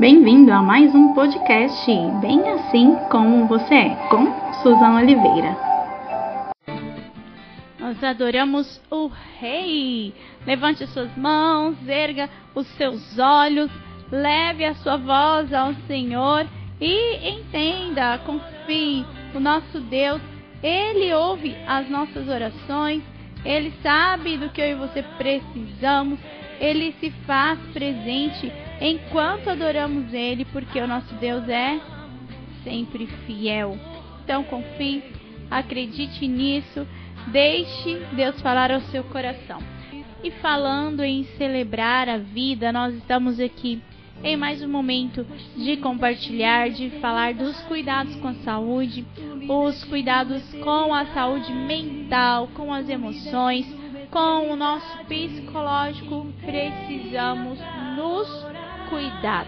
[0.00, 1.84] Bem-vindo a mais um podcast
[2.22, 5.54] Bem Assim Como Você É, com Suzana Oliveira.
[7.78, 10.14] Nós adoramos o Rei.
[10.46, 13.70] Levante suas mãos, erga os seus olhos,
[14.10, 16.46] leve a sua voz ao Senhor
[16.80, 19.04] e entenda, confie,
[19.34, 20.22] o nosso Deus,
[20.62, 23.02] Ele ouve as nossas orações,
[23.44, 26.18] Ele sabe do que eu e você precisamos,
[26.58, 28.50] Ele se faz presente
[28.80, 31.80] enquanto adoramos Ele, porque o nosso Deus é
[32.64, 33.78] sempre fiel.
[34.24, 35.02] Então confie,
[35.50, 36.86] acredite nisso,
[37.28, 39.60] deixe Deus falar ao seu coração.
[40.22, 43.82] E falando em celebrar a vida, nós estamos aqui
[44.22, 49.06] em mais um momento de compartilhar, de falar dos cuidados com a saúde,
[49.48, 53.66] os cuidados com a saúde mental, com as emoções,
[54.10, 56.26] com o nosso psicológico.
[56.44, 57.58] Precisamos
[57.96, 58.49] nos
[58.90, 59.46] cuidar.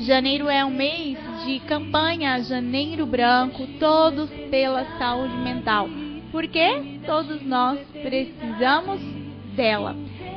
[0.00, 5.88] Janeiro é um mês de campanha Janeiro Branco, todos pela saúde mental.
[6.32, 9.00] Porque todos nós precisamos
[9.54, 9.96] dela.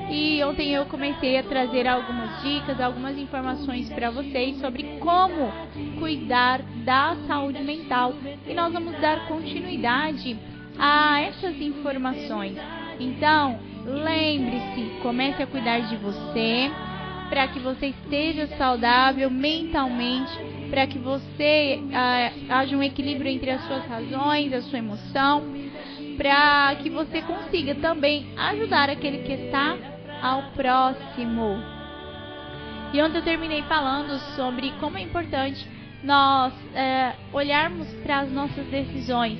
[0.10, 5.52] E ontem eu comecei a trazer algumas dicas, algumas informações para vocês sobre como
[5.98, 8.14] cuidar da saúde mental.
[8.48, 10.38] E nós vamos dar continuidade
[10.78, 12.58] a essas informações.
[13.00, 16.70] Então, lembre-se, comece a cuidar de você
[17.34, 20.32] para que você esteja saudável mentalmente,
[20.70, 25.42] para que você ah, haja um equilíbrio entre as suas razões, a sua emoção,
[26.16, 29.76] para que você consiga também ajudar aquele que está
[30.22, 31.58] ao próximo.
[32.94, 35.68] E onde eu terminei falando sobre como é importante
[36.04, 39.40] nós é, olharmos para as nossas decisões.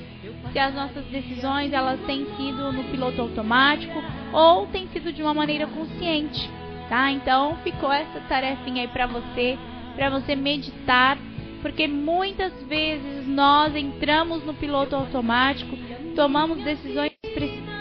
[0.52, 5.32] Se as nossas decisões elas têm sido no piloto automático ou têm sido de uma
[5.32, 6.50] maneira consciente,
[6.88, 7.10] tá?
[7.10, 9.58] Então ficou essa tarefinha aí para você,
[9.94, 11.18] para você meditar,
[11.62, 15.76] porque muitas vezes nós entramos no piloto automático,
[16.14, 17.12] tomamos decisões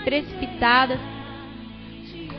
[0.03, 0.99] precipitadas,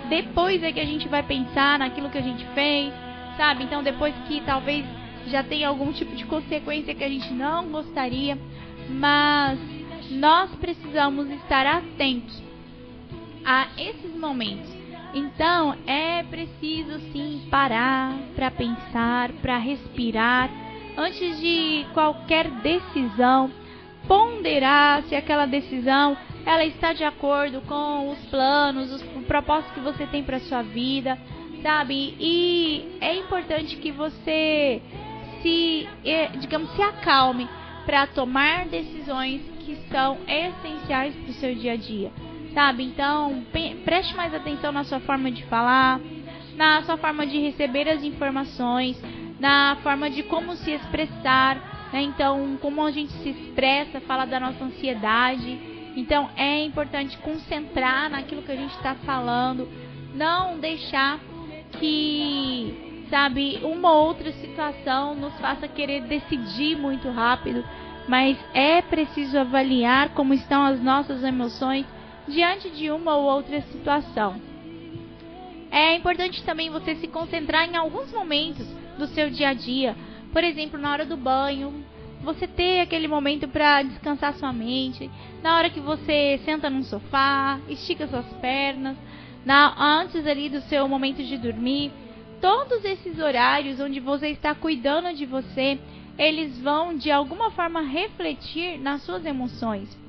[0.08, 2.92] depois é que a gente vai pensar naquilo que a gente fez,
[3.36, 3.64] sabe?
[3.64, 4.84] Então depois que talvez
[5.26, 8.38] já tenha algum tipo de consequência que a gente não gostaria,
[8.88, 9.58] mas
[10.10, 12.42] nós precisamos estar atentos
[13.44, 14.83] a esses momentos.
[15.14, 20.50] Então é preciso sim parar para pensar, para respirar
[20.96, 23.50] antes de qualquer decisão,
[24.08, 29.80] ponderar se aquela decisão ela está de acordo com os planos, os, o propósito que
[29.80, 31.16] você tem para sua vida,
[31.62, 32.14] sabe?
[32.20, 34.82] E é importante que você
[35.40, 35.88] se,
[36.38, 37.48] digamos, se acalme
[37.86, 42.12] para tomar decisões que são essenciais para o seu dia a dia,
[42.54, 42.84] sabe?
[42.84, 43.44] Então,
[43.84, 46.00] preste mais atenção na sua forma de falar,
[46.56, 49.02] na sua forma de receber as informações,
[49.40, 52.02] na forma de como se expressar, né?
[52.02, 55.58] Então, como a gente se expressa, fala da nossa ansiedade,
[55.96, 59.68] então é importante concentrar naquilo que a gente está falando,
[60.14, 61.18] não deixar
[61.78, 67.64] que, sabe, uma ou outra situação nos faça querer decidir muito rápido,
[68.08, 71.84] mas é preciso avaliar como estão as nossas emoções
[72.28, 74.40] diante de uma ou outra situação.
[75.70, 79.96] É importante também você se concentrar em alguns momentos do seu dia a dia,
[80.32, 81.84] por exemplo, na hora do banho,
[82.22, 85.10] você ter aquele momento para descansar sua mente,
[85.42, 88.96] na hora que você senta num sofá, estica suas pernas,
[89.44, 91.92] na, antes ali do seu momento de dormir,
[92.40, 95.78] todos esses horários onde você está cuidando de você,
[96.18, 100.03] eles vão de alguma forma refletir nas suas emoções.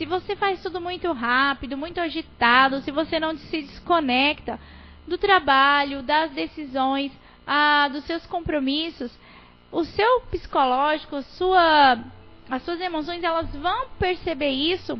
[0.00, 4.58] Se você faz tudo muito rápido, muito agitado, se você não se desconecta
[5.06, 7.12] do trabalho, das decisões,
[7.46, 9.12] ah, dos seus compromissos,
[9.70, 11.98] o seu psicológico, a sua,
[12.48, 14.98] as suas emoções, elas vão perceber isso.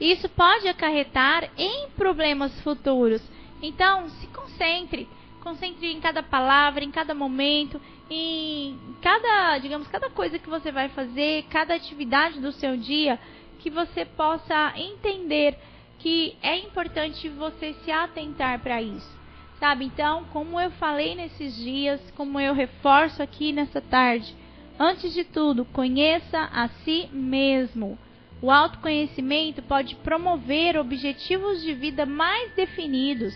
[0.00, 3.22] Isso pode acarretar em problemas futuros.
[3.62, 5.08] Então, se concentre,
[5.40, 10.88] concentre em cada palavra, em cada momento, em cada, digamos, cada coisa que você vai
[10.88, 13.18] fazer, cada atividade do seu dia,
[13.58, 15.58] que você possa entender
[15.98, 19.16] que é importante você se atentar para isso.
[19.58, 19.86] Sabe?
[19.86, 24.34] Então, como eu falei nesses dias, como eu reforço aqui nessa tarde,
[24.78, 27.98] antes de tudo, conheça a si mesmo.
[28.42, 33.34] O autoconhecimento pode promover objetivos de vida mais definidos.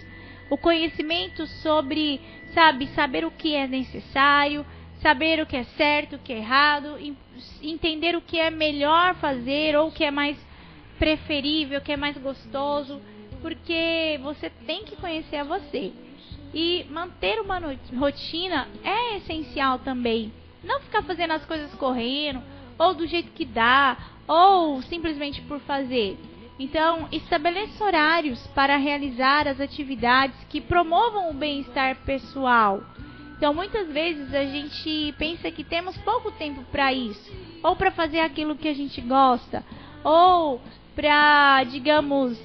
[0.50, 2.20] O conhecimento sobre,
[2.52, 4.66] sabe, saber o que é necessário,
[5.00, 6.98] saber o que é certo, o que é errado,
[7.62, 10.36] entender o que é melhor fazer ou o que é mais
[10.98, 13.00] preferível, o que é mais gostoso,
[13.40, 15.92] porque você tem que conhecer a você.
[16.52, 17.60] E manter uma
[17.96, 20.32] rotina é essencial também.
[20.64, 22.42] Não ficar fazendo as coisas correndo,
[22.76, 23.96] ou do jeito que dá,
[24.26, 26.18] ou simplesmente por fazer.
[26.60, 32.82] Então, estabeleça horários para realizar as atividades que promovam o bem-estar pessoal.
[33.34, 38.20] Então, muitas vezes a gente pensa que temos pouco tempo para isso, ou para fazer
[38.20, 39.64] aquilo que a gente gosta,
[40.04, 40.60] ou
[40.94, 42.38] para, digamos,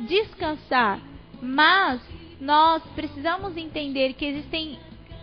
[0.00, 1.00] descansar.
[1.40, 2.02] Mas
[2.38, 4.78] nós precisamos entender que existem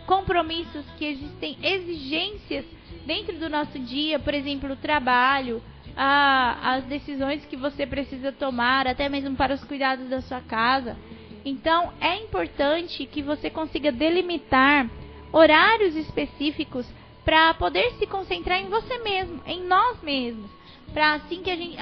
[0.07, 2.65] compromissos, que existem exigências
[3.05, 5.61] dentro do nosso dia, por exemplo, o trabalho,
[5.95, 10.97] a, as decisões que você precisa tomar, até mesmo para os cuidados da sua casa.
[11.45, 14.89] Então, é importante que você consiga delimitar
[15.31, 16.85] horários específicos
[17.23, 20.49] para poder se concentrar em você mesmo, em nós mesmos,
[20.93, 21.77] para assim que a gente,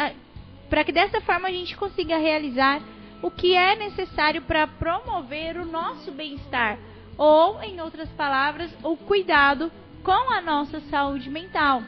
[0.69, 2.81] para que dessa forma a gente consiga realizar
[3.21, 6.77] o que é necessário para promover o nosso bem-estar,
[7.17, 9.71] ou, em outras palavras, o cuidado
[10.03, 11.81] com a nossa saúde mental.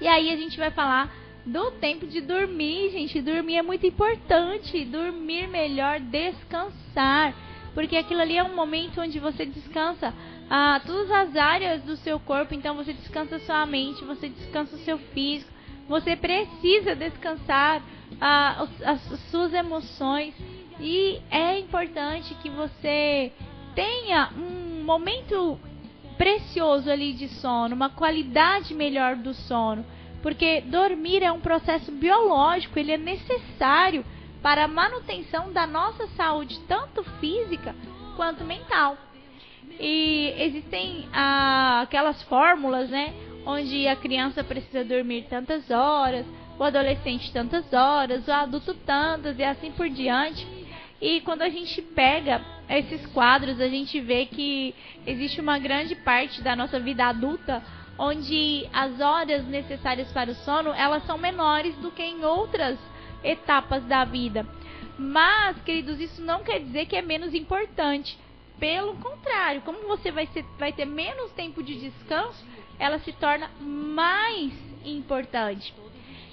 [0.00, 1.12] E aí a gente vai falar
[1.44, 3.20] do tempo de dormir, gente.
[3.20, 4.84] Dormir é muito importante.
[4.84, 7.34] Dormir melhor, descansar.
[7.74, 10.12] Porque aquilo ali é um momento onde você descansa
[10.48, 12.54] ah, todas as áreas do seu corpo.
[12.54, 15.50] Então você descansa sua mente, você descansa o seu físico.
[15.88, 17.82] Você precisa descansar
[18.20, 20.34] ah, as, as suas emoções.
[20.80, 23.32] E é importante que você
[23.74, 25.60] tenha um momento
[26.20, 29.86] precioso ali de sono, uma qualidade melhor do sono,
[30.20, 34.04] porque dormir é um processo biológico, ele é necessário
[34.42, 37.74] para a manutenção da nossa saúde, tanto física
[38.16, 38.98] quanto mental.
[39.80, 43.14] E existem ah, aquelas fórmulas, né,
[43.46, 46.26] onde a criança precisa dormir tantas horas,
[46.58, 50.46] o adolescente tantas horas, o adulto tantas e assim por diante.
[51.00, 54.74] E quando a gente pega esses quadros, a gente vê que
[55.06, 57.62] existe uma grande parte da nossa vida adulta
[57.98, 62.78] onde as horas necessárias para o sono, elas são menores do que em outras
[63.22, 64.46] etapas da vida.
[64.98, 68.18] Mas, queridos, isso não quer dizer que é menos importante.
[68.58, 72.44] Pelo contrário, como você vai, ser, vai ter menos tempo de descanso,
[72.78, 74.52] ela se torna mais
[74.84, 75.74] importante.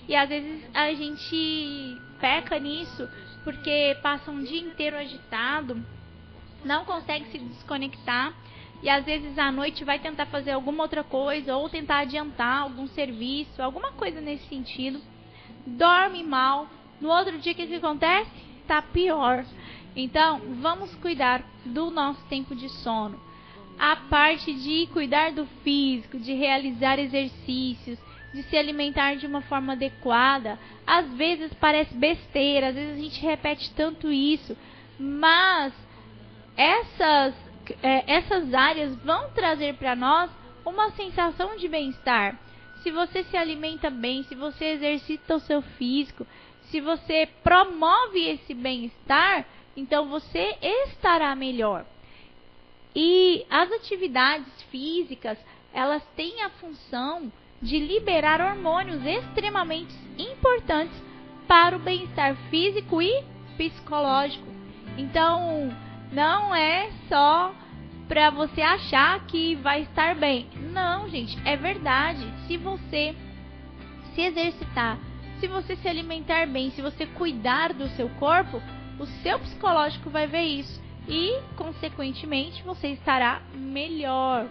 [0.07, 3.09] E às vezes a gente peca nisso
[3.47, 5.81] porque passa um dia inteiro agitado,
[6.65, 8.33] não consegue se desconectar
[8.83, 12.89] e às vezes à noite vai tentar fazer alguma outra coisa ou tentar adiantar algum
[12.89, 14.99] serviço, alguma coisa nesse sentido.
[15.65, 16.67] Dorme mal.
[16.99, 18.29] No outro dia o que, que acontece?
[18.67, 19.45] Tá pior.
[19.95, 23.17] Então, vamos cuidar do nosso tempo de sono.
[23.79, 27.97] A parte de cuidar do físico, de realizar exercícios,
[28.37, 30.59] de se alimentar de uma forma adequada.
[30.85, 34.55] Às vezes parece besteira, às vezes a gente repete tanto isso,
[34.99, 35.73] mas
[36.55, 37.35] essas,
[37.81, 40.29] é, essas áreas vão trazer para nós
[40.63, 42.39] uma sensação de bem-estar.
[42.83, 46.25] Se você se alimenta bem, se você exercita o seu físico,
[46.69, 49.45] se você promove esse bem-estar,
[49.75, 51.85] então você estará melhor.
[52.95, 55.37] E as atividades físicas,
[55.73, 57.31] elas têm a função
[57.61, 60.95] de liberar hormônios extremamente importantes
[61.47, 63.23] para o bem-estar físico e
[63.57, 64.47] psicológico.
[64.97, 65.71] Então,
[66.11, 67.53] não é só
[68.07, 70.47] para você achar que vai estar bem.
[70.71, 72.25] Não, gente, é verdade.
[72.47, 73.15] Se você
[74.13, 74.97] se exercitar,
[75.39, 78.61] se você se alimentar bem, se você cuidar do seu corpo,
[78.99, 84.47] o seu psicológico vai ver isso e, consequentemente, você estará melhor.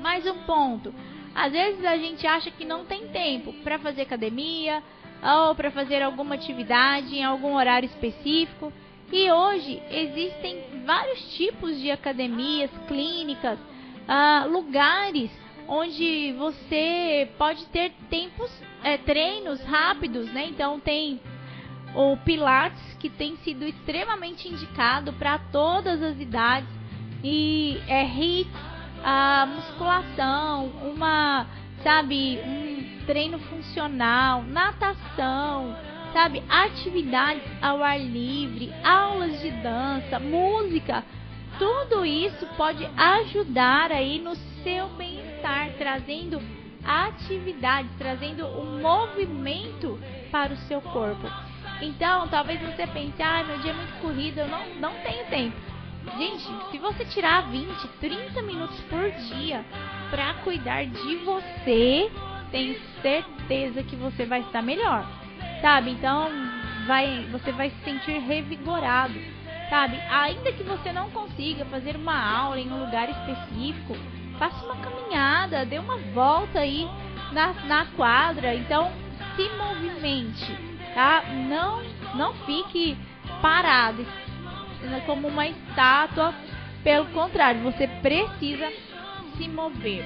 [0.00, 0.94] Mais um ponto.
[1.38, 4.82] Às vezes a gente acha que não tem tempo para fazer academia
[5.22, 8.72] ou para fazer alguma atividade em algum horário específico.
[9.12, 15.30] E hoje existem vários tipos de academias, clínicas, uh, lugares
[15.68, 18.50] onde você pode ter tempos,
[18.82, 20.46] é, treinos rápidos, né?
[20.46, 21.20] Então tem
[21.94, 26.68] o Pilates que tem sido extremamente indicado para todas as idades
[27.22, 28.50] e é HIIT
[29.04, 31.46] a musculação, uma,
[31.82, 35.76] sabe, um treino funcional, natação,
[36.12, 41.04] sabe, atividades ao ar livre, aulas de dança, música,
[41.58, 46.40] tudo isso pode ajudar aí no seu bem-estar, trazendo
[46.84, 49.98] atividades, trazendo um movimento
[50.30, 51.28] para o seu corpo.
[51.80, 55.56] Então, talvez você pense, ah, meu dia é muito corrido, eu não, não tenho tempo.
[56.16, 59.64] Gente, se você tirar 20, 30 minutos por dia
[60.10, 62.10] para cuidar de você,
[62.50, 65.06] tenho certeza que você vai estar melhor.
[65.60, 65.90] Sabe?
[65.90, 66.30] Então,
[66.86, 69.14] vai, você vai se sentir revigorado.
[69.68, 69.98] sabe?
[70.10, 73.94] Ainda que você não consiga fazer uma aula em um lugar específico,
[74.38, 76.88] faça uma caminhada, dê uma volta aí
[77.32, 78.54] na, na quadra.
[78.54, 78.90] Então,
[79.36, 80.56] se movimente,
[80.94, 81.22] tá?
[81.48, 81.82] Não,
[82.14, 82.96] não fique
[83.42, 84.06] parado
[85.06, 86.34] como uma estátua.
[86.82, 88.70] Pelo contrário, você precisa
[89.36, 90.04] se mover.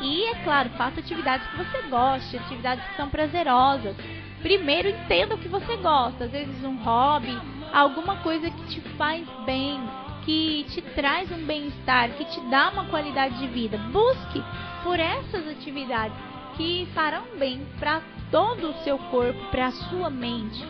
[0.00, 3.96] E, é claro, faça atividades que você goste, atividades que são prazerosas.
[4.42, 6.24] Primeiro, entenda o que você gosta.
[6.24, 7.36] Às vezes, um hobby,
[7.72, 9.80] alguma coisa que te faz bem,
[10.24, 13.78] que te traz um bem-estar, que te dá uma qualidade de vida.
[13.78, 14.42] Busque
[14.82, 16.16] por essas atividades
[16.56, 20.62] que farão bem para todo o seu corpo, para a sua mente.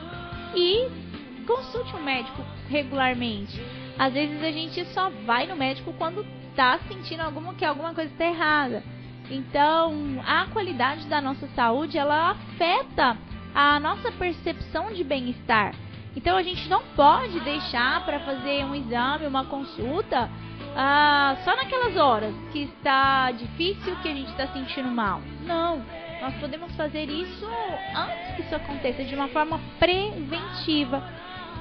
[0.54, 0.88] E
[1.46, 3.60] consulte um médico regularmente.
[3.98, 8.10] Às vezes a gente só vai no médico quando está sentindo alguma que alguma coisa
[8.10, 8.82] está errada.
[9.30, 13.16] Então, a qualidade da nossa saúde, ela afeta
[13.54, 15.74] a nossa percepção de bem-estar.
[16.14, 20.30] Então, a gente não pode deixar para fazer um exame, uma consulta,
[20.76, 25.20] ah, só naquelas horas que está difícil, que a gente está sentindo mal.
[25.42, 25.82] Não,
[26.20, 27.46] nós podemos fazer isso
[27.94, 31.02] antes que isso aconteça, de uma forma preventiva.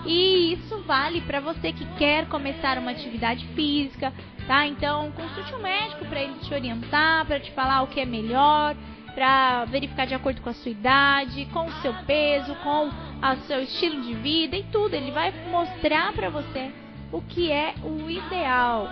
[0.05, 4.13] E isso vale para você que quer começar uma atividade física,
[4.47, 4.67] tá?
[4.67, 8.75] Então, consulte um médico para ele te orientar, para te falar o que é melhor,
[9.15, 13.63] para verificar de acordo com a sua idade, com o seu peso, com o seu
[13.63, 14.93] estilo de vida e tudo.
[14.93, 16.71] Ele vai mostrar para você
[17.11, 18.87] o que é o ideal.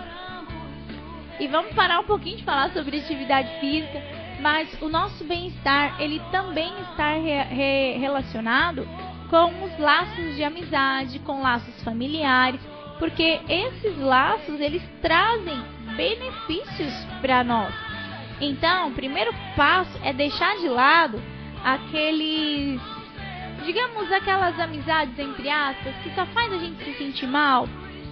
[1.38, 4.02] E vamos parar um pouquinho de falar sobre atividade física,
[4.40, 8.86] mas o nosso bem-estar, ele também está re re relacionado
[9.28, 12.60] com os laços de amizade, com laços familiares,
[12.98, 15.60] porque esses laços eles trazem
[15.96, 17.74] benefícios para nós.
[18.40, 21.22] Então, o primeiro passo é deixar de lado
[21.64, 22.80] aqueles,
[23.64, 27.68] digamos, aquelas amizades entre aspas que só faz a gente se sentir mal,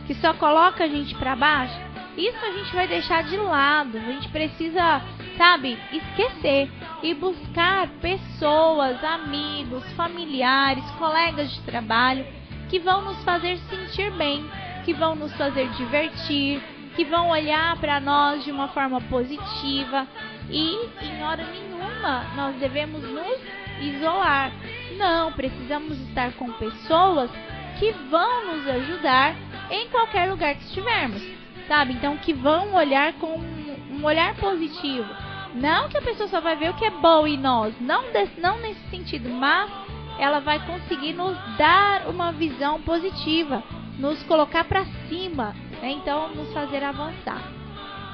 [0.07, 1.78] que só coloca a gente para baixo.
[2.16, 3.97] Isso a gente vai deixar de lado.
[3.97, 5.02] A gente precisa,
[5.37, 6.71] sabe, esquecer
[7.02, 12.25] e buscar pessoas, amigos, familiares, colegas de trabalho
[12.68, 14.44] que vão nos fazer sentir bem,
[14.85, 16.62] que vão nos fazer divertir,
[16.94, 20.06] que vão olhar para nós de uma forma positiva
[20.49, 23.38] e em hora nenhuma nós devemos nos
[23.80, 24.52] isolar.
[24.97, 27.30] Não, precisamos estar com pessoas
[27.78, 29.35] que vão nos ajudar
[29.71, 31.23] em qualquer lugar que estivermos,
[31.66, 31.94] sabe?
[31.94, 35.09] Então que vão olhar com um olhar positivo.
[35.54, 38.40] Não que a pessoa só vai ver o que é bom em nós, não, desse,
[38.40, 39.71] não nesse sentido, mas
[40.18, 43.62] ela vai conseguir nos dar uma visão positiva,
[43.99, 45.90] nos colocar para cima, né?
[45.90, 47.42] então nos fazer avançar.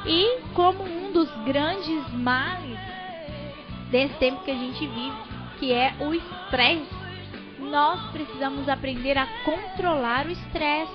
[0.07, 2.78] E como um dos grandes males
[3.90, 5.16] desse tempo que a gente vive,
[5.59, 6.99] que é o estresse,
[7.59, 10.92] nós precisamos aprender a controlar o estresse,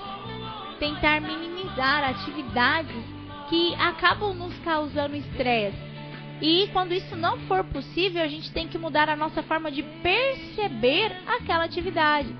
[0.78, 3.04] tentar minimizar atividades
[3.48, 5.93] que acabam nos causando estresse.
[6.40, 9.82] E quando isso não for possível, a gente tem que mudar a nossa forma de
[9.82, 12.34] perceber aquela atividade.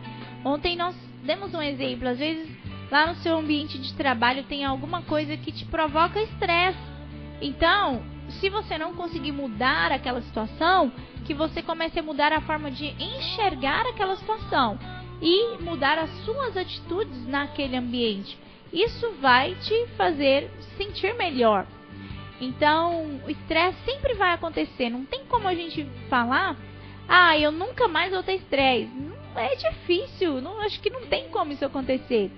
[0.44, 2.48] Ontem nós demos um exemplo, às vezes
[2.90, 6.78] lá no seu ambiente de trabalho tem alguma coisa que te provoca estresse.
[7.40, 10.92] Então, se você não conseguir mudar aquela situação,
[11.24, 14.78] que você comece a mudar a forma de enxergar aquela situação
[15.20, 18.38] e mudar as suas atitudes naquele ambiente.
[18.72, 21.66] Isso vai te fazer sentir melhor.
[22.44, 24.90] Então, o estresse sempre vai acontecer.
[24.90, 26.56] Não tem como a gente falar,
[27.08, 28.90] ah, eu nunca mais vou ter estresse.
[29.36, 30.40] É difícil.
[30.40, 32.30] Não, acho que não tem como isso acontecer.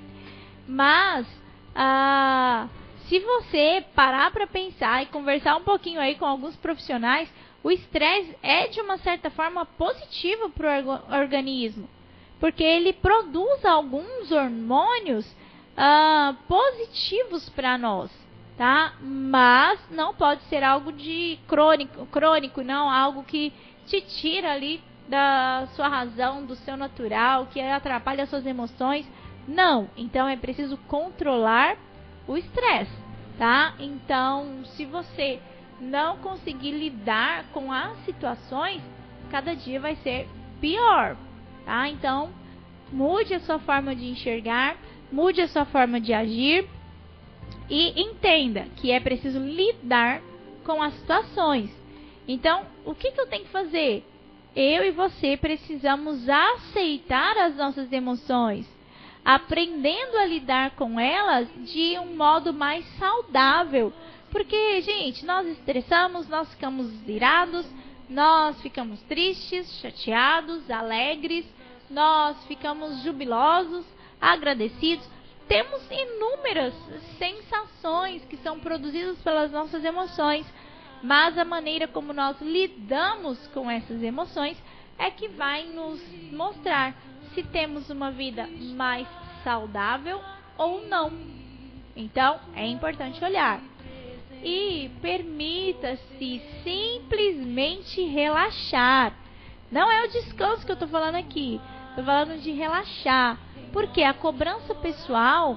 [0.66, 1.26] Mas
[1.75, 2.68] ah,
[3.06, 7.28] se você parar para pensar e conversar um pouquinho aí com alguns profissionais,
[7.62, 11.88] o estresse é de uma certa forma positivo para o organismo,
[12.40, 15.26] porque ele produz alguns hormônios
[15.76, 18.10] ah, positivos para nós,
[18.56, 18.94] tá?
[19.00, 23.52] Mas não pode ser algo de crônico, crônico, não algo que
[23.86, 29.06] te tira ali da sua razão, do seu natural, que atrapalha as suas emoções
[29.46, 31.76] não, então é preciso controlar
[32.26, 32.90] o estresse,
[33.38, 33.75] tá?
[33.78, 35.40] Então, se você
[35.80, 38.82] não conseguir lidar com as situações,
[39.30, 40.28] cada dia vai ser
[40.60, 41.16] pior,
[41.64, 41.88] tá?
[41.88, 42.30] Então,
[42.90, 44.76] mude a sua forma de enxergar,
[45.12, 46.68] mude a sua forma de agir
[47.68, 50.20] e entenda que é preciso lidar
[50.64, 51.70] com as situações.
[52.26, 54.04] Então, o que, que eu tenho que fazer?
[54.54, 58.66] Eu e você precisamos aceitar as nossas emoções
[59.26, 63.92] aprendendo a lidar com elas de um modo mais saudável.
[64.30, 67.66] Porque, gente, nós estressamos, nós ficamos irados,
[68.08, 71.44] nós ficamos tristes, chateados, alegres,
[71.90, 73.85] nós ficamos jubilosos,
[74.20, 75.04] agradecidos.
[75.48, 76.74] Temos inúmeras
[77.18, 80.46] sensações que são produzidas pelas nossas emoções,
[81.02, 84.56] mas a maneira como nós lidamos com essas emoções
[84.98, 86.00] é que vai nos
[86.32, 86.94] mostrar
[87.34, 89.06] se temos uma vida mais
[89.44, 90.20] saudável
[90.56, 91.12] ou não.
[91.94, 93.60] Então, é importante olhar.
[94.42, 99.14] E permita-se simplesmente relaxar.
[99.70, 101.60] Não é o descanso que eu estou falando aqui.
[101.96, 103.38] Estou falando de relaxar.
[103.72, 105.56] Porque a cobrança pessoal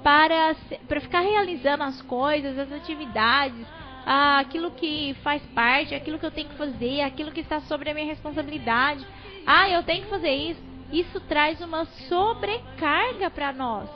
[0.00, 0.54] para,
[0.86, 3.66] para ficar realizando as coisas, as atividades,
[4.06, 7.94] aquilo que faz parte, aquilo que eu tenho que fazer, aquilo que está sobre a
[7.94, 9.04] minha responsabilidade.
[9.44, 10.62] Ah, eu tenho que fazer isso.
[10.92, 13.88] Isso traz uma sobrecarga para nós.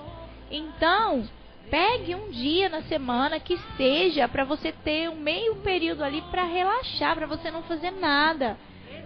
[0.50, 1.22] Então,
[1.70, 6.42] pegue um dia na semana que seja para você ter um meio período ali para
[6.42, 8.56] relaxar, para você não fazer nada,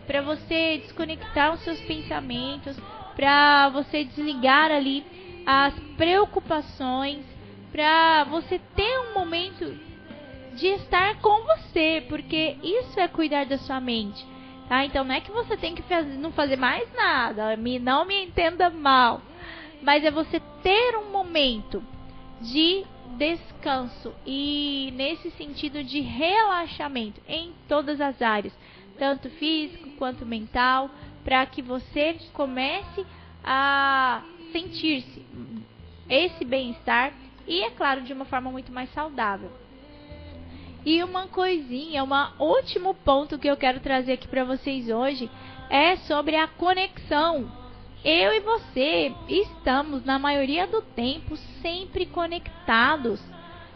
[0.07, 2.77] para você desconectar os seus pensamentos,
[3.15, 5.05] para você desligar ali
[5.47, 7.25] as preocupações,
[7.73, 9.79] para você ter um momento
[10.55, 14.25] de estar com você, porque isso é cuidar da sua mente.
[14.69, 14.85] Tá?
[14.85, 18.25] Então não é que você tem que fazer, não fazer mais nada, me, não me
[18.25, 19.21] entenda mal,
[19.83, 21.83] mas é você ter um momento
[22.41, 22.85] de
[23.19, 28.57] descanso e nesse sentido de relaxamento em todas as áreas,
[29.01, 30.91] tanto físico quanto mental,
[31.25, 33.07] para que você comece
[33.43, 35.25] a sentir-se
[36.07, 37.15] esse bem-estar
[37.49, 39.51] e, é claro, de uma forma muito mais saudável.
[40.85, 45.31] E uma coisinha, um último ponto que eu quero trazer aqui para vocês hoje
[45.71, 47.51] é sobre a conexão.
[48.05, 53.19] Eu e você estamos, na maioria do tempo, sempre conectados.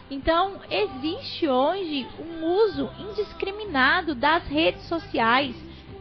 [0.09, 5.55] Então, existe hoje um uso indiscriminado das redes sociais,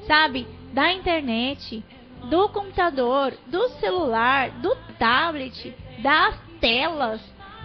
[0.06, 0.46] sabe?
[0.72, 1.82] Da internet,
[2.28, 7.20] do computador, do celular, do tablet, das telas.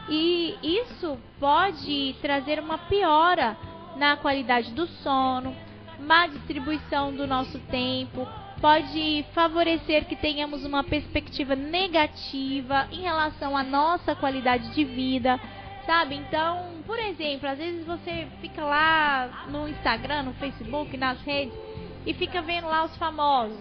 [0.08, 3.58] E isso pode trazer uma piora
[3.98, 5.56] na qualidade do sono,
[6.00, 8.26] má distribuição do nosso tempo,
[8.62, 15.40] pode favorecer que tenhamos uma perspectiva negativa em relação à nossa qualidade de vida,
[15.86, 16.16] sabe?
[16.16, 21.58] Então, por exemplo, às vezes você fica lá no Instagram, no Facebook, nas redes
[22.06, 23.60] e fica vendo lá os famosos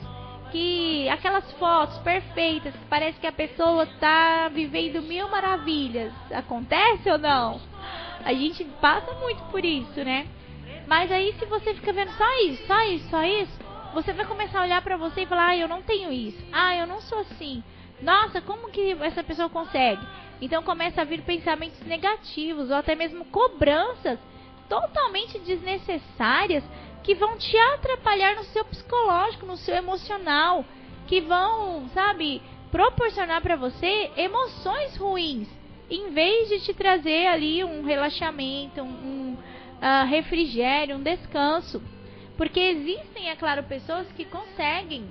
[0.50, 6.12] que aquelas fotos perfeitas, parece que a pessoa está vivendo mil maravilhas.
[6.32, 7.60] Acontece ou não?
[8.24, 10.26] A gente passa muito por isso, né?
[10.86, 13.58] Mas aí se você fica vendo só isso, só isso, só isso,
[13.94, 16.42] você vai começar a olhar para você e falar: "Ah, eu não tenho isso.
[16.52, 17.62] Ah, eu não sou assim.
[18.00, 20.06] Nossa, como que essa pessoa consegue?"
[20.40, 24.18] Então começa a vir pensamentos negativos ou até mesmo cobranças
[24.68, 26.62] totalmente desnecessárias
[27.02, 30.64] que vão te atrapalhar no seu psicológico, no seu emocional,
[31.06, 35.48] que vão, sabe, proporcionar para você emoções ruins,
[35.90, 39.36] em vez de te trazer ali um relaxamento, um, um
[39.80, 41.82] uh, refrigério, um descanso.
[42.38, 45.04] Porque existem, é claro, pessoas que conseguem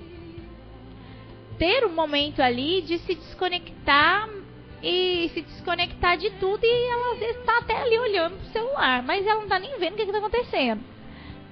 [1.58, 4.26] ter um momento ali de se desconectar
[4.82, 9.02] e se desconectar de tudo e ela às vezes está até ali olhando pro celular,
[9.02, 10.82] mas ela não está nem vendo o que está acontecendo.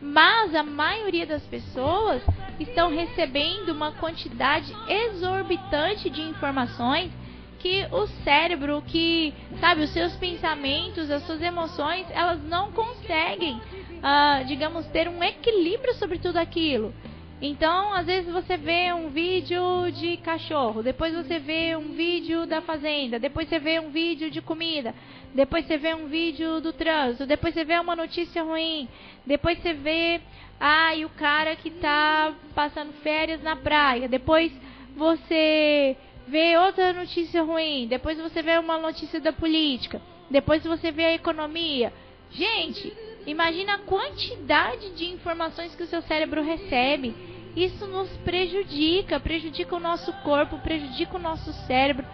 [0.01, 2.23] Mas a maioria das pessoas
[2.59, 7.13] estão recebendo uma quantidade exorbitante de informações
[7.59, 13.61] que o cérebro, que sabe, os seus pensamentos, as suas emoções, elas não conseguem,
[13.99, 16.93] uh, digamos, ter um equilíbrio sobre tudo aquilo.
[17.41, 22.63] Então, às vezes você vê um vídeo de cachorro, depois você vê um vídeo da
[22.63, 24.95] fazenda, depois você vê um vídeo de comida,
[25.35, 28.89] depois você vê um vídeo do trânsito, depois você vê uma notícia ruim,
[29.27, 30.21] depois você vê,
[30.59, 34.51] ai, ah, o cara que tá passando férias na praia, depois
[34.97, 35.95] você
[36.27, 41.15] vê outra notícia ruim, depois você vê uma notícia da política, depois você vê a
[41.15, 41.93] economia.
[42.31, 42.93] Gente,
[43.27, 47.15] Imagina a quantidade de informações que o seu cérebro recebe.
[47.57, 52.07] Isso nos prejudica, prejudica o nosso corpo, prejudica o nosso cérebro,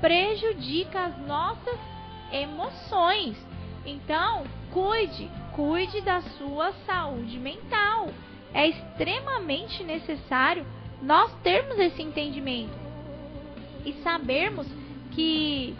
[0.00, 1.78] prejudica as nossas
[2.30, 3.36] emoções.
[3.86, 8.10] Então, cuide, cuide da sua saúde mental.
[8.52, 10.66] É extremamente necessário
[11.00, 12.76] nós termos esse entendimento
[13.86, 14.66] e sabermos
[15.12, 15.74] que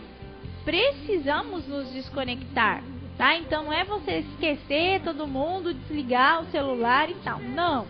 [0.65, 2.83] precisamos nos desconectar
[3.19, 3.37] tá?
[3.37, 7.87] Então não é você esquecer todo mundo, desligar o celular e tal, não.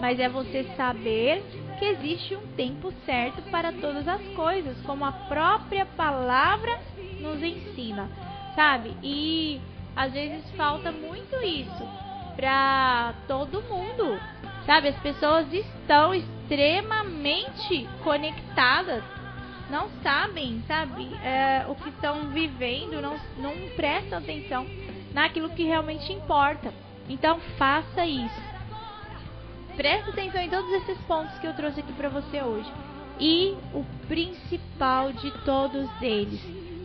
[0.00, 1.44] Mas é você saber
[1.78, 6.80] que existe um tempo certo para todas as coisas, como a própria palavra
[7.20, 8.08] nos ensina,
[8.56, 8.96] sabe?
[9.02, 9.60] E
[9.94, 11.86] às vezes falta muito isso
[12.34, 14.18] para todo mundo,
[14.64, 14.88] sabe?
[14.88, 19.04] As pessoas estão extremamente conectadas
[19.70, 24.66] não sabem, sabe, é, o que estão vivendo, não, não prestam atenção
[25.14, 26.72] naquilo que realmente importa.
[27.08, 28.50] Então faça isso.
[29.76, 32.70] Preste atenção em todos esses pontos que eu trouxe aqui para você hoje.
[33.18, 36.40] E o principal de todos eles,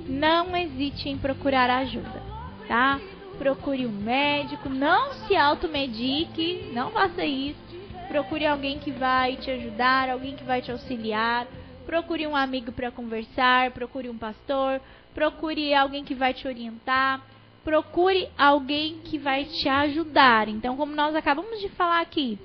[0.07, 2.21] não hesite em procurar ajuda,
[2.67, 2.99] tá?
[3.37, 7.59] Procure um médico, não se automedique, não faça isso.
[8.07, 11.47] Procure alguém que vai te ajudar, alguém que vai te auxiliar
[11.85, 14.81] procure um amigo para conversar, procure um pastor,
[15.13, 17.21] procure alguém que vai te orientar,
[17.63, 20.47] procure alguém que vai te ajudar.
[20.47, 22.37] Então, como nós acabamos de falar aqui,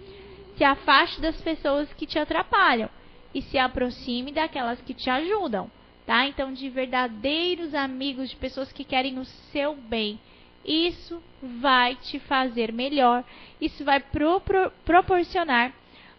[0.56, 2.88] se afaste das pessoas que te atrapalham
[3.34, 5.70] e se aproxime daquelas que te ajudam,
[6.06, 6.26] tá?
[6.26, 10.20] Então, de verdadeiros amigos, de pessoas que querem o seu bem.
[10.64, 13.24] Isso vai te fazer melhor,
[13.60, 15.72] isso vai pro, pro, proporcionar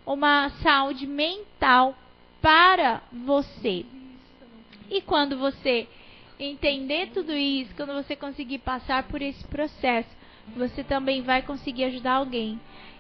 [0.05, 1.95] uma saúde mental
[2.41, 3.85] para você.
[4.89, 5.87] E quando você
[6.39, 10.09] entender tudo isso, quando você conseguir passar por esse processo,
[10.55, 12.59] você também vai conseguir ajudar alguém.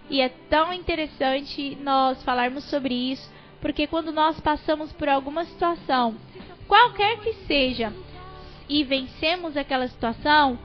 [0.09, 6.15] E é tão interessante nós falarmos sobre isso, porque quando nós passamos por alguma situação,
[6.67, 7.93] qualquer que seja,
[8.69, 10.57] e vencemos aquela situação,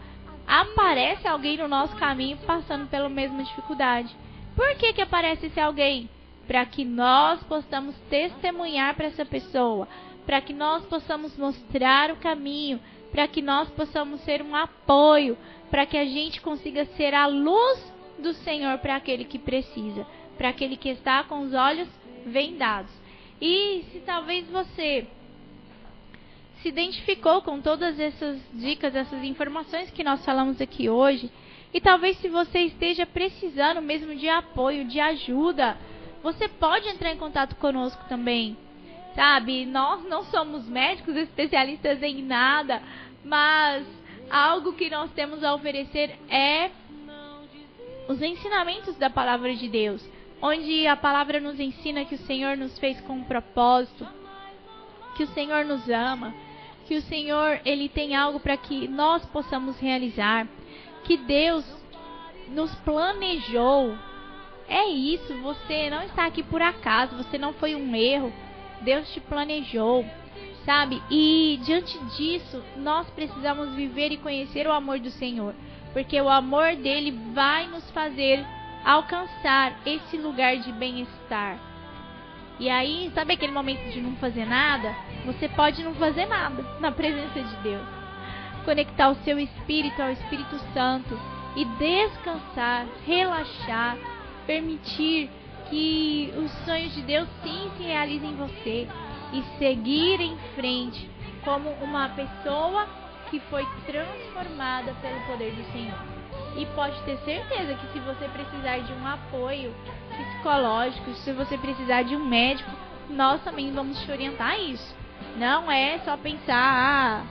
[0.47, 4.15] aparece alguém no nosso caminho passando pela mesma dificuldade.
[4.55, 6.09] Por que, que aparece esse alguém?
[6.47, 9.89] Para que nós possamos testemunhar para essa pessoa,
[10.25, 12.81] para que nós possamos mostrar o caminho,
[13.11, 15.37] para que nós possamos ser um apoio,
[15.71, 20.07] para que a gente consiga ser a luz do Senhor para aquele que precisa,
[20.37, 21.89] para aquele que está com os olhos
[22.25, 22.91] vendados.
[23.41, 25.07] E se talvez você
[26.63, 31.31] se identificou com todas essas dicas, essas informações que nós falamos aqui hoje,
[31.73, 35.77] e talvez se você esteja precisando mesmo de apoio, de ajuda,
[36.27, 38.57] você pode entrar em contato conosco também.
[39.15, 39.65] Sabe?
[39.65, 42.83] Nós não somos médicos especialistas em nada,
[43.25, 43.87] mas
[44.29, 46.73] algo que nós temos a oferecer é
[48.09, 50.05] os ensinamentos da palavra de Deus,
[50.43, 54.05] onde a palavra nos ensina que o Senhor nos fez com um propósito,
[55.17, 56.35] que o Senhor nos ama,
[56.87, 60.49] que o Senhor ele tem algo para que nós possamos realizar,
[61.05, 61.65] que Deus
[62.49, 63.97] nos planejou
[64.69, 68.33] é isso, você não está aqui por acaso, você não foi um erro.
[68.83, 70.05] Deus te planejou,
[70.65, 71.03] sabe?
[71.11, 75.55] E diante disso, nós precisamos viver e conhecer o amor do Senhor,
[75.93, 78.45] porque o amor dele vai nos fazer
[78.85, 81.59] alcançar esse lugar de bem-estar.
[82.59, 84.95] E aí, sabe aquele momento de não fazer nada?
[85.27, 87.87] Você pode não fazer nada na presença de Deus.
[88.65, 91.19] Conectar o seu espírito ao Espírito Santo
[91.55, 93.97] e descansar, relaxar
[94.47, 95.31] permitir
[95.69, 98.89] que os sonhos de Deus sim se realizem em você
[99.33, 101.11] e seguir em frente
[101.45, 102.87] como uma pessoa
[103.31, 105.99] que foi transformada pelo poder do Senhor.
[106.57, 109.75] E pode ter certeza que se você precisar de um apoio
[110.09, 112.71] psicológico, se você precisar de um médico,
[113.11, 114.97] nós também vamos te orientar a isso.
[115.37, 117.25] Não é só pensar, ah,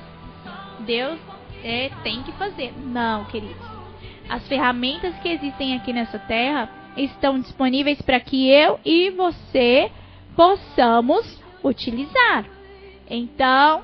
[0.81, 1.19] Deus
[1.63, 2.73] é, tem que fazer.
[2.77, 3.65] Não, queridos.
[4.29, 9.91] As ferramentas que existem aqui nessa terra estão disponíveis para que eu e você
[10.35, 12.45] possamos utilizar.
[13.09, 13.83] Então,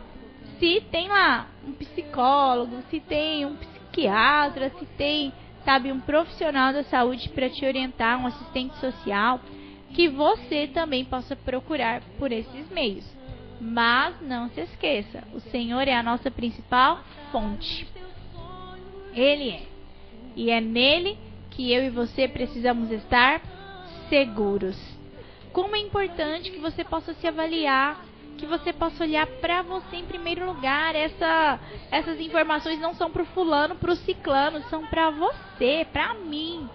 [0.59, 6.83] se tem lá um psicólogo, se tem um psiquiatra, se tem, sabe, um profissional da
[6.83, 9.39] saúde para te orientar, um assistente social,
[9.93, 13.05] que você também possa procurar por esses meios.
[13.59, 16.99] Mas não se esqueça, o Senhor é a nossa principal
[17.31, 17.87] fonte.
[19.13, 19.61] Ele é.
[20.35, 21.17] E é nele
[21.51, 23.41] que eu e você precisamos estar
[24.09, 24.77] seguros.
[25.53, 28.03] Como é importante que você possa se avaliar,
[28.37, 30.95] que você possa olhar para você em primeiro lugar.
[30.95, 31.59] Essa,
[31.91, 36.67] essas informações não são para o fulano, para o ciclano, são para você, para mim.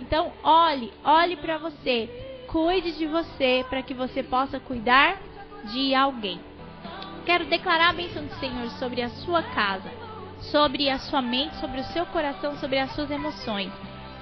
[0.00, 5.20] Então, olhe, olhe para você, cuide de você para que você possa cuidar
[5.72, 6.40] de alguém.
[7.24, 9.88] Quero declarar a bênção do Senhor sobre a sua casa,
[10.40, 13.72] sobre a sua mente, sobre o seu coração, sobre as suas emoções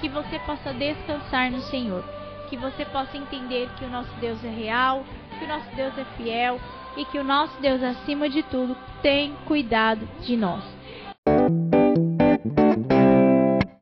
[0.01, 2.03] que você possa descansar no Senhor,
[2.49, 5.05] que você possa entender que o nosso Deus é real,
[5.39, 6.59] que o nosso Deus é fiel
[6.97, 10.65] e que o nosso Deus, acima de tudo, tem cuidado de nós.